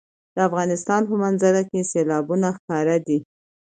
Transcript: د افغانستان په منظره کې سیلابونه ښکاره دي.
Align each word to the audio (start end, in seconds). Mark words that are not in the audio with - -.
د 0.35 0.37
افغانستان 0.47 1.01
په 1.09 1.15
منظره 1.23 1.61
کې 1.69 1.87
سیلابونه 1.91 2.47
ښکاره 2.57 2.97
دي. 3.07 3.17